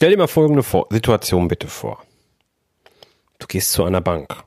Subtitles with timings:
[0.00, 2.02] Stell dir mal folgende Situation bitte vor.
[3.38, 4.44] Du gehst zu einer Bank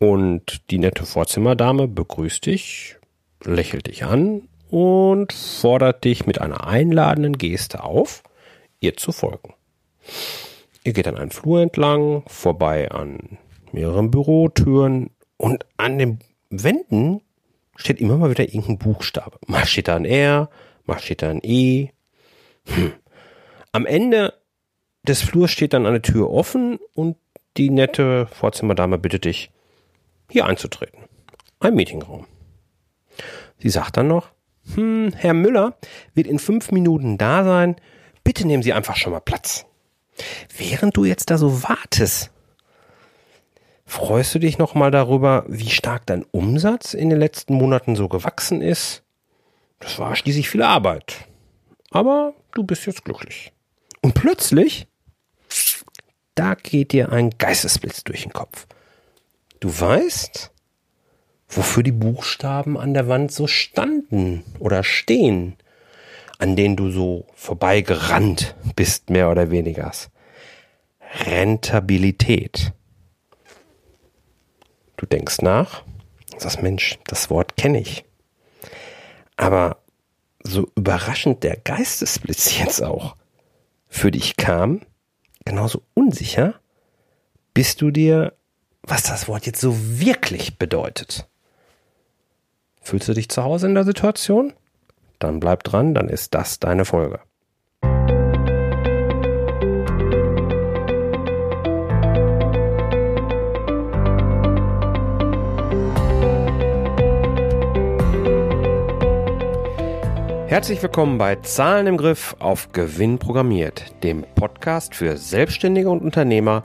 [0.00, 2.96] und die nette Vorzimmerdame begrüßt dich,
[3.44, 8.24] lächelt dich an und fordert dich mit einer einladenden Geste auf,
[8.80, 9.54] ihr zu folgen.
[10.82, 13.38] Ihr geht an einen Flur entlang, vorbei an
[13.70, 16.18] mehreren Bürotüren und an den
[16.50, 17.20] Wänden
[17.76, 19.38] steht immer mal wieder irgendein Buchstabe.
[19.46, 20.50] Mal steht da ein R,
[20.86, 21.90] mal steht da ein E.
[22.64, 22.94] Hm.
[23.70, 24.41] Am Ende
[25.06, 27.16] des Flurs steht dann eine Tür offen und
[27.56, 29.50] die nette Vorzimmerdame bittet dich,
[30.30, 31.00] hier einzutreten.
[31.60, 32.26] Ein Meetingraum.
[33.58, 34.32] Sie sagt dann noch,
[34.74, 35.76] hm, Herr Müller
[36.14, 37.76] wird in fünf Minuten da sein.
[38.24, 39.66] Bitte nehmen Sie einfach schon mal Platz.
[40.56, 42.30] Während du jetzt da so wartest,
[43.84, 48.08] freust du dich noch mal darüber, wie stark dein Umsatz in den letzten Monaten so
[48.08, 49.02] gewachsen ist?
[49.80, 51.28] Das war schließlich viel Arbeit.
[51.90, 53.52] Aber du bist jetzt glücklich.
[54.00, 54.86] Und plötzlich,
[56.34, 58.66] da geht dir ein Geistesblitz durch den Kopf.
[59.60, 60.50] Du weißt,
[61.48, 65.56] wofür die Buchstaben an der Wand so standen oder stehen,
[66.38, 69.92] an denen du so vorbeigerannt bist, mehr oder weniger.
[71.24, 72.72] Rentabilität.
[74.96, 75.84] Du denkst nach,
[76.38, 78.04] sagst, Mensch, das Wort kenne ich.
[79.36, 79.78] Aber
[80.42, 83.16] so überraschend der Geistesblitz jetzt auch
[83.88, 84.80] für dich kam,
[85.44, 86.54] genauso unsicher,
[87.54, 88.34] bist du dir,
[88.82, 91.28] was das Wort jetzt so wirklich bedeutet.
[92.80, 94.52] Fühlst du dich zu Hause in der Situation?
[95.18, 97.20] Dann bleib dran, dann ist das deine Folge.
[110.52, 116.64] Herzlich willkommen bei Zahlen im Griff auf Gewinn programmiert, dem Podcast für Selbstständige und Unternehmer,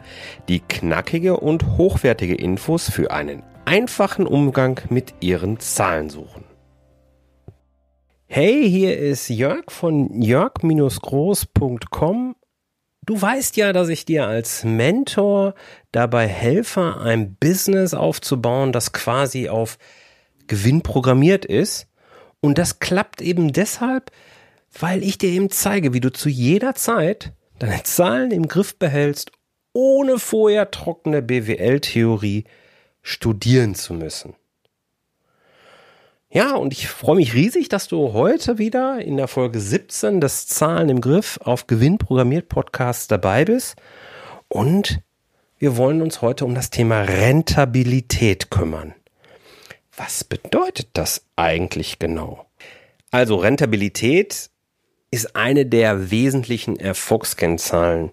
[0.49, 6.43] die knackige und hochwertige Infos für einen einfachen Umgang mit ihren Zahlen suchen.
[8.25, 12.35] Hey, hier ist Jörg von jörg-groß.com.
[13.05, 15.53] Du weißt ja, dass ich dir als Mentor
[15.93, 19.77] dabei helfe, ein Business aufzubauen, das quasi auf
[20.47, 21.87] Gewinn programmiert ist
[22.41, 24.11] und das klappt eben deshalb,
[24.79, 29.31] weil ich dir eben zeige, wie du zu jeder Zeit deine Zahlen im Griff behältst,
[29.73, 32.45] ohne vorher trockene BWL-Theorie
[33.01, 34.35] studieren zu müssen.
[36.29, 40.45] Ja, und ich freue mich riesig, dass du heute wieder in der Folge 17 des
[40.47, 43.75] Zahlen im Griff auf Gewinn programmiert Podcasts dabei bist.
[44.49, 44.99] Und
[45.57, 48.93] wir wollen uns heute um das Thema Rentabilität kümmern.
[49.97, 52.45] Was bedeutet das eigentlich genau?
[53.09, 54.51] Also Rentabilität
[55.09, 58.11] ist eine der wesentlichen Erfolgskennzahlen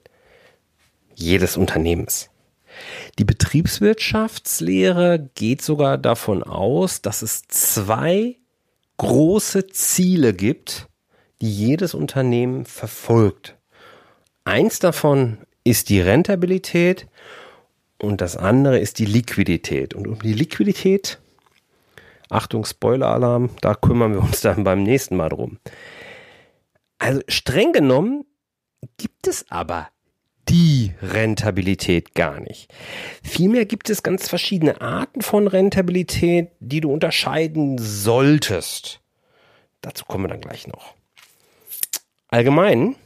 [1.14, 2.30] jedes Unternehmens.
[3.18, 8.38] Die Betriebswirtschaftslehre geht sogar davon aus, dass es zwei
[8.96, 10.88] große Ziele gibt,
[11.42, 13.58] die jedes Unternehmen verfolgt.
[14.44, 17.08] Eins davon ist die Rentabilität
[18.00, 19.92] und das andere ist die Liquidität.
[19.92, 21.18] Und um die Liquidität
[22.34, 25.58] Achtung, Spoiler-Alarm, da kümmern wir uns dann beim nächsten Mal drum.
[26.98, 28.24] Also streng genommen
[28.96, 29.88] gibt es aber
[30.48, 32.72] die Rentabilität gar nicht.
[33.22, 39.00] Vielmehr gibt es ganz verschiedene Arten von Rentabilität, die du unterscheiden solltest.
[39.80, 40.94] Dazu kommen wir dann gleich noch.
[42.28, 42.96] Allgemein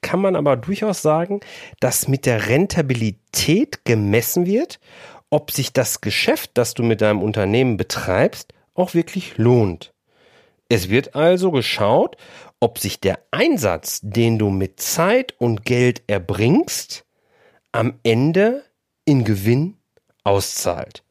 [0.00, 1.40] kann man aber durchaus sagen,
[1.80, 4.80] dass mit der Rentabilität gemessen wird,
[5.30, 9.92] ob sich das Geschäft, das du mit deinem Unternehmen betreibst, auch wirklich lohnt.
[10.68, 12.16] Es wird also geschaut,
[12.60, 17.04] ob sich der Einsatz, den du mit Zeit und Geld erbringst,
[17.72, 18.64] am Ende
[19.04, 19.76] in Gewinn
[20.22, 21.02] auszahlt.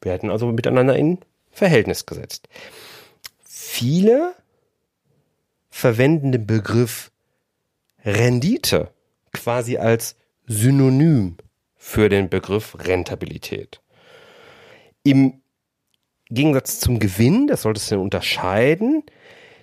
[0.00, 1.18] Werden also miteinander in
[1.50, 2.48] Verhältnis gesetzt.
[3.44, 4.34] Viele
[5.70, 7.10] verwenden den Begriff
[8.04, 8.90] Rendite
[9.32, 10.16] quasi als
[10.46, 11.36] Synonym
[11.76, 13.80] für den Begriff Rentabilität.
[15.02, 15.42] Im
[16.30, 19.02] Gegensatz zum Gewinn, das solltest du unterscheiden,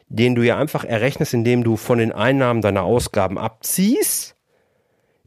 [0.07, 4.35] den du ja einfach errechnest, indem du von den Einnahmen deiner Ausgaben abziehst,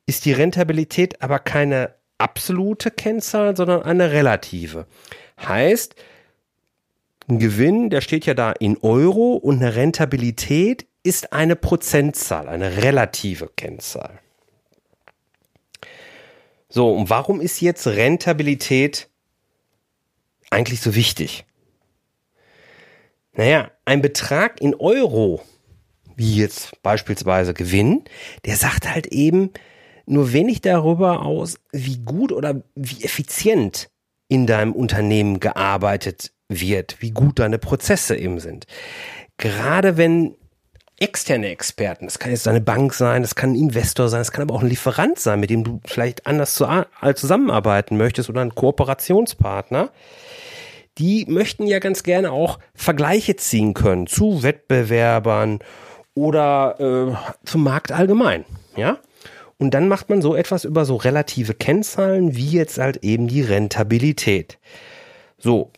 [0.06, 4.86] ist die Rentabilität aber keine absolute Kennzahl, sondern eine relative.
[5.40, 5.96] Heißt,
[7.28, 12.82] ein Gewinn, der steht ja da in Euro und eine Rentabilität ist eine Prozentzahl, eine
[12.82, 14.18] relative Kennzahl.
[16.68, 19.08] So, und warum ist jetzt Rentabilität
[20.54, 21.44] eigentlich so wichtig?
[23.32, 25.42] Naja, ein Betrag in Euro
[26.16, 28.04] wie jetzt beispielsweise Gewinn,
[28.44, 29.50] der sagt halt eben
[30.06, 33.88] nur wenig darüber aus, wie gut oder wie effizient
[34.28, 38.66] in deinem Unternehmen gearbeitet wird, wie gut deine Prozesse eben sind.
[39.38, 40.36] Gerade wenn
[40.98, 44.42] externe Experten, das kann jetzt eine Bank sein, das kann ein Investor sein, das kann
[44.42, 46.54] aber auch ein Lieferant sein, mit dem du vielleicht anders
[47.14, 49.90] zusammenarbeiten möchtest oder ein Kooperationspartner,
[50.98, 55.58] die möchten ja ganz gerne auch Vergleiche ziehen können zu Wettbewerbern
[56.14, 58.44] oder äh, zum Markt allgemein,
[58.76, 58.98] ja?
[59.56, 63.40] Und dann macht man so etwas über so relative Kennzahlen, wie jetzt halt eben die
[63.40, 64.58] Rentabilität.
[65.38, 65.70] So.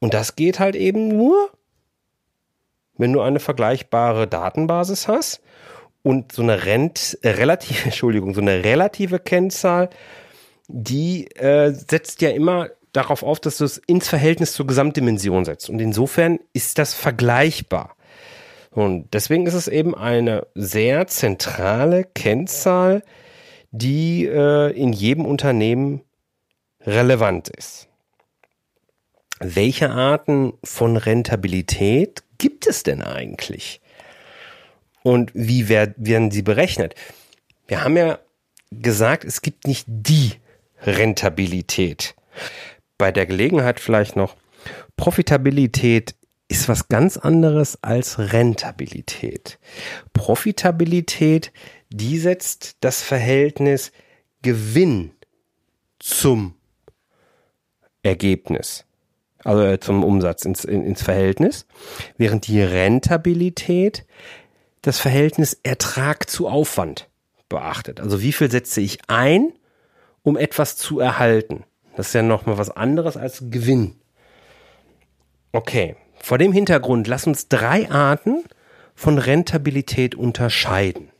[0.00, 1.50] Und das geht halt eben nur,
[2.98, 5.40] wenn du eine vergleichbare Datenbasis hast
[6.02, 9.88] und so eine Rent, äh, relative, Entschuldigung, so eine relative Kennzahl,
[10.68, 15.70] die äh, setzt ja immer darauf auf, dass du es ins Verhältnis zur Gesamtdimension setzt.
[15.70, 17.96] Und insofern ist das vergleichbar.
[18.70, 23.02] Und deswegen ist es eben eine sehr zentrale Kennzahl,
[23.70, 26.02] die äh, in jedem Unternehmen
[26.82, 27.88] relevant ist.
[29.40, 33.80] Welche Arten von Rentabilität gibt es denn eigentlich?
[35.02, 36.94] Und wie werden sie berechnet?
[37.66, 38.18] Wir haben ja
[38.70, 40.32] gesagt, es gibt nicht die
[40.82, 42.14] Rentabilität.
[42.98, 44.36] Bei der Gelegenheit vielleicht noch,
[44.96, 46.14] Profitabilität
[46.48, 49.58] ist was ganz anderes als Rentabilität.
[50.12, 51.52] Profitabilität,
[51.90, 53.92] die setzt das Verhältnis
[54.42, 55.12] Gewinn
[55.98, 56.54] zum
[58.02, 58.86] Ergebnis,
[59.44, 61.66] also äh, zum Umsatz ins, ins Verhältnis,
[62.16, 64.06] während die Rentabilität
[64.82, 67.08] das Verhältnis Ertrag zu Aufwand
[67.48, 68.00] beachtet.
[68.00, 69.52] Also wie viel setze ich ein,
[70.22, 71.64] um etwas zu erhalten?
[71.96, 73.96] Das ist ja nochmal was anderes als Gewinn.
[75.52, 78.44] Okay, vor dem Hintergrund lass uns drei Arten
[78.94, 81.10] von Rentabilität unterscheiden.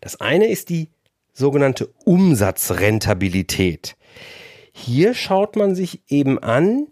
[0.00, 0.88] Das eine ist die
[1.32, 3.96] sogenannte Umsatzrentabilität.
[4.84, 6.86] Hier schaut man sich eben an,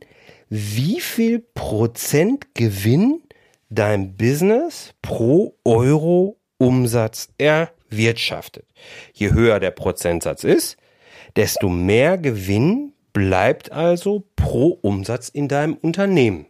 [0.49, 3.23] wie viel Prozent Gewinn
[3.71, 8.67] dein Business pro Euro Umsatz erwirtschaftet.
[9.13, 10.77] Je höher der Prozentsatz ist,
[11.37, 16.47] desto mehr Gewinn bleibt also pro Umsatz in deinem Unternehmen.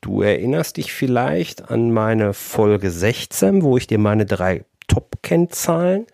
[0.00, 6.06] Du erinnerst dich vielleicht an meine Folge 16, wo ich dir meine drei Top-Kennzahlen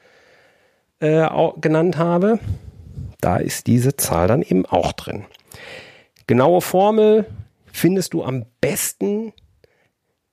[1.01, 1.27] äh,
[1.61, 2.39] genannt habe.
[3.21, 5.25] Da ist diese Zahl dann eben auch drin.
[6.27, 7.25] Genaue Formel
[7.73, 9.33] findest du am besten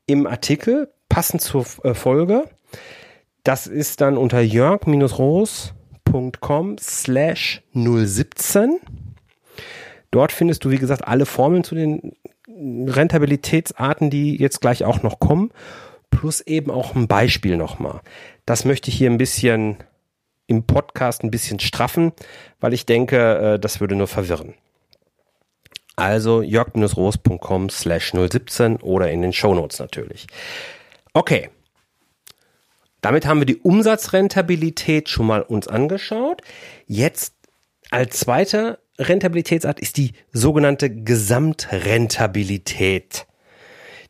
[0.06, 2.44] im Artikel, passend zur äh, Folge.
[3.44, 8.80] Das ist dann unter jörg-roos.com slash 017.
[10.12, 12.14] Dort findest du, wie gesagt, alle Formeln zu den
[12.48, 15.52] Rentabilitätsarten, die jetzt gleich auch noch kommen,
[16.10, 18.02] plus eben auch ein Beispiel nochmal.
[18.46, 19.78] Das möchte ich hier ein bisschen
[20.48, 22.14] im Podcast ein bisschen straffen,
[22.60, 24.54] weil ich denke, äh, das würde nur verwirren.
[25.96, 30.28] Also jörg-roos.com slash 017 oder in den Shownotes natürlich.
[31.14, 31.50] Okay.
[33.02, 36.42] Damit haben wir die Umsatzrentabilität schon mal uns angeschaut.
[36.88, 37.36] Jetzt
[37.92, 43.28] als zweiter Rentabilitätsart ist die sogenannte Gesamtrentabilität.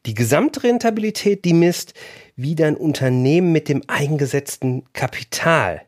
[0.05, 1.93] Die Gesamtrentabilität, die misst,
[2.35, 5.81] wie dein Unternehmen mit dem eingesetzten Kapital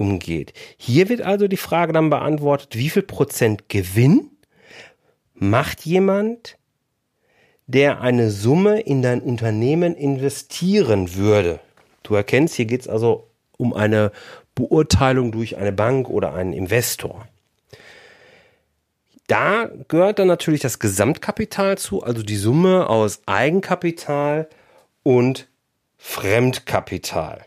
[0.00, 0.54] umgeht.
[0.78, 4.30] Hier wird also die Frage dann beantwortet, wie viel Prozent Gewinn
[5.34, 6.56] macht jemand,
[7.66, 11.60] der eine Summe in dein Unternehmen investieren würde.
[12.02, 13.28] Du erkennst, hier geht es also
[13.58, 14.10] um eine
[14.54, 17.28] Beurteilung durch eine Bank oder einen Investor.
[19.26, 24.48] Da gehört dann natürlich das Gesamtkapital zu, also die Summe aus Eigenkapital
[25.02, 25.46] und
[25.98, 27.44] Fremdkapital.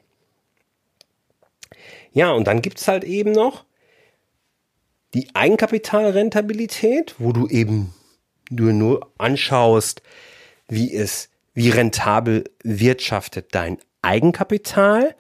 [2.13, 3.65] Ja, und dann gibt's halt eben noch
[5.13, 7.93] die Eigenkapitalrentabilität, wo du eben
[8.50, 10.01] du nur anschaust,
[10.67, 15.15] wie es, wie rentabel wirtschaftet dein Eigenkapital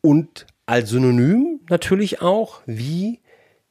[0.00, 3.20] und als Synonym natürlich auch, wie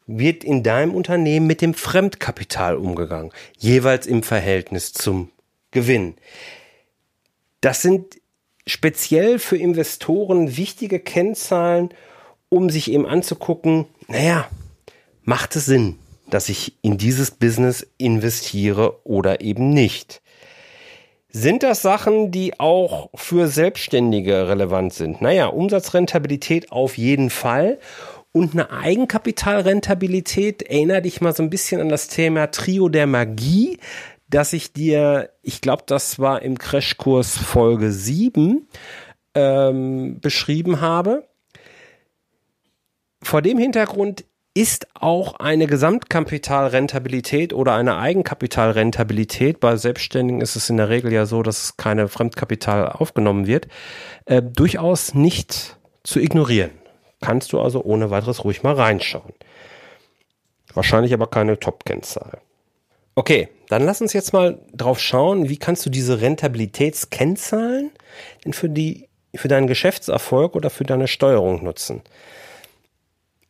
[0.08, 5.32] wird in deinem Unternehmen mit dem Fremdkapital umgegangen, jeweils im Verhältnis zum
[5.72, 6.16] Gewinn.
[7.62, 8.22] Das sind
[8.68, 11.90] speziell für Investoren wichtige Kennzahlen,
[12.56, 14.48] um sich eben anzugucken, naja,
[15.24, 20.22] macht es Sinn, dass ich in dieses Business investiere oder eben nicht?
[21.30, 25.22] Sind das Sachen, die auch für Selbstständige relevant sind?
[25.22, 27.78] Naja, Umsatzrentabilität auf jeden Fall.
[28.32, 33.80] Und eine Eigenkapitalrentabilität, erinnere dich mal so ein bisschen an das Thema Trio der Magie.
[34.28, 38.68] dass ich dir, ich glaube, das war im Crashkurs Folge 7,
[39.36, 41.28] ähm, beschrieben habe.
[43.26, 50.78] Vor dem Hintergrund ist auch eine Gesamtkapitalrentabilität oder eine Eigenkapitalrentabilität, bei Selbstständigen ist es in
[50.78, 53.68] der Regel ja so, dass keine Fremdkapital aufgenommen wird,
[54.26, 56.70] äh, durchaus nicht zu ignorieren.
[57.20, 59.34] Kannst du also ohne weiteres ruhig mal reinschauen.
[60.76, 62.38] Wahrscheinlich aber keine Top-Kennzahl.
[63.16, 67.90] Okay, dann lass uns jetzt mal drauf schauen, wie kannst du diese Rentabilitätskennzahlen
[68.46, 72.04] denn für die, für deinen Geschäftserfolg oder für deine Steuerung nutzen?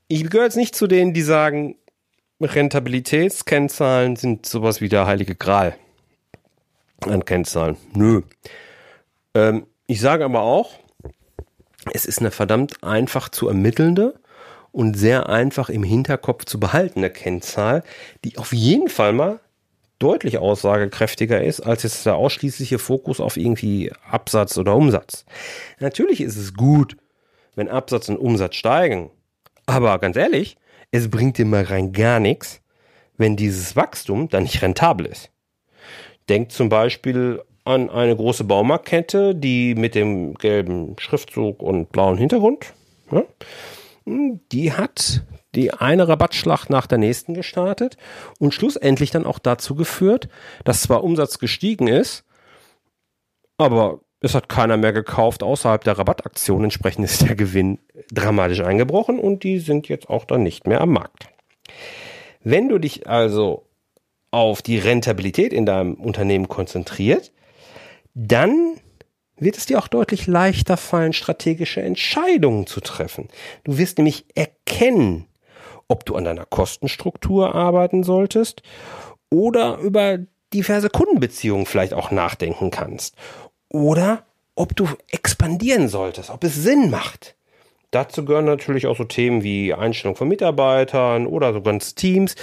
[0.07, 1.75] Ich gehöre jetzt nicht zu denen, die sagen,
[2.41, 5.75] Rentabilitätskennzahlen sind sowas wie der heilige Gral
[7.01, 7.77] an Kennzahlen.
[7.93, 8.21] Nö.
[9.33, 10.73] Ähm, ich sage aber auch,
[11.93, 14.19] es ist eine verdammt einfach zu ermittelnde
[14.71, 17.83] und sehr einfach im Hinterkopf zu behaltene Kennzahl,
[18.23, 19.39] die auf jeden Fall mal
[19.99, 25.25] deutlich aussagekräftiger ist als jetzt der ausschließliche Fokus auf irgendwie Absatz oder Umsatz.
[25.79, 26.97] Natürlich ist es gut,
[27.55, 29.09] wenn Absatz und Umsatz steigen
[29.65, 30.57] aber ganz ehrlich,
[30.91, 32.61] es bringt dir mal rein gar nichts,
[33.17, 35.31] wenn dieses Wachstum dann nicht rentabel ist.
[36.29, 42.73] Denk zum Beispiel an eine große Baumarktkette, die mit dem gelben Schriftzug und blauen Hintergrund,
[43.11, 43.23] ja,
[44.51, 45.23] die hat
[45.55, 47.97] die eine Rabattschlacht nach der nächsten gestartet
[48.39, 50.27] und schlussendlich dann auch dazu geführt,
[50.63, 52.25] dass zwar Umsatz gestiegen ist,
[53.57, 56.63] aber es hat keiner mehr gekauft außerhalb der Rabattaktion.
[56.63, 57.79] Entsprechend ist der Gewinn
[58.11, 61.29] dramatisch eingebrochen und die sind jetzt auch dann nicht mehr am Markt.
[62.43, 63.67] Wenn du dich also
[64.31, 67.31] auf die Rentabilität in deinem Unternehmen konzentriert,
[68.13, 68.75] dann
[69.37, 73.27] wird es dir auch deutlich leichter fallen, strategische Entscheidungen zu treffen.
[73.63, 75.27] Du wirst nämlich erkennen,
[75.87, 78.63] ob du an deiner Kostenstruktur arbeiten solltest
[79.29, 80.19] oder über
[80.53, 83.15] diverse Kundenbeziehungen vielleicht auch nachdenken kannst
[83.75, 84.23] oder
[84.55, 87.35] ob du expandieren solltest, ob es Sinn macht.
[87.91, 92.35] Dazu gehören natürlich auch so Themen wie Einstellung von Mitarbeitern oder so ganz Teams.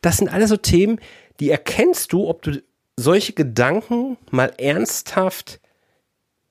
[0.00, 0.98] Das sind alles so Themen,
[1.40, 2.62] die erkennst du, ob du
[2.96, 5.60] solche Gedanken mal ernsthaft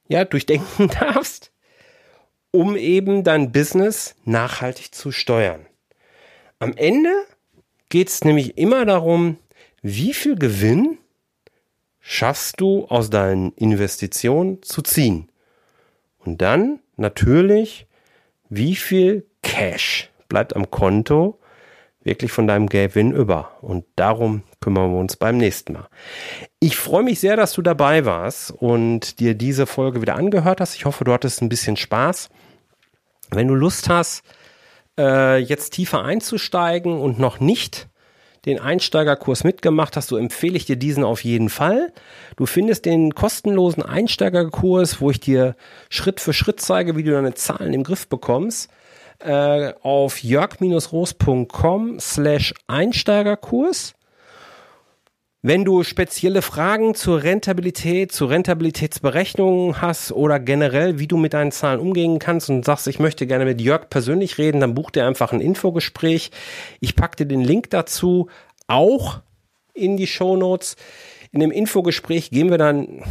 [0.08, 1.52] ja, durchdenken darfst,
[2.52, 5.66] um eben dein Business nachhaltig zu steuern.
[6.60, 7.12] Am Ende
[7.90, 9.38] geht es nämlich immer darum,
[9.82, 11.00] wie viel Gewinn
[12.10, 15.30] schaffst du aus deinen Investitionen zu ziehen.
[16.20, 17.86] Und dann natürlich,
[18.48, 21.38] wie viel Cash bleibt am Konto
[22.04, 23.58] wirklich von deinem Gewinn über.
[23.60, 25.90] Und darum kümmern wir uns beim nächsten Mal.
[26.62, 30.76] Ich freue mich sehr, dass du dabei warst und dir diese Folge wieder angehört hast.
[30.76, 32.30] Ich hoffe, du hattest ein bisschen Spaß.
[33.32, 34.24] Wenn du Lust hast,
[34.98, 37.90] äh, jetzt tiefer einzusteigen und noch nicht
[38.48, 41.94] den Einsteigerkurs mitgemacht hast, so empfehle ich dir diesen auf jeden Fall.
[42.36, 45.56] Du findest den kostenlosen Einsteigerkurs, wo ich dir
[45.90, 48.70] Schritt für Schritt zeige, wie du deine Zahlen im Griff bekommst,
[49.20, 53.94] äh, auf jörg-roos.com slash Einsteigerkurs.
[55.48, 61.54] Wenn du spezielle Fragen zur Rentabilität, zur Rentabilitätsberechnung hast oder generell, wie du mit deinen
[61.54, 65.08] Zahlen umgehen kannst und sagst, ich möchte gerne mit Jörg persönlich reden, dann buch dir
[65.08, 66.32] einfach ein Infogespräch.
[66.82, 68.28] Ich packe dir den Link dazu
[68.68, 69.22] auch
[69.74, 70.76] in die Show Notes.
[71.32, 73.02] In dem Infogespräch gehen wir dann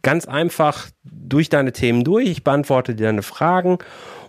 [0.00, 2.30] ganz einfach durch deine Themen durch.
[2.30, 3.76] Ich beantworte dir deine Fragen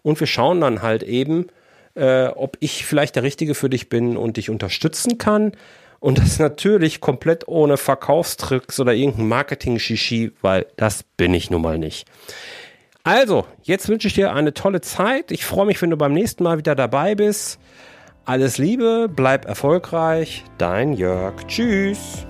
[0.01, 1.47] und wir schauen dann halt eben,
[1.93, 5.53] äh, ob ich vielleicht der Richtige für dich bin und dich unterstützen kann.
[5.99, 11.77] Und das natürlich komplett ohne Verkaufstricks oder irgendein Marketing-Shishi, weil das bin ich nun mal
[11.77, 12.07] nicht.
[13.03, 15.31] Also, jetzt wünsche ich dir eine tolle Zeit.
[15.31, 17.59] Ich freue mich, wenn du beim nächsten Mal wieder dabei bist.
[18.25, 20.43] Alles Liebe, bleib erfolgreich.
[20.57, 21.45] Dein Jörg.
[21.45, 22.25] Tschüss.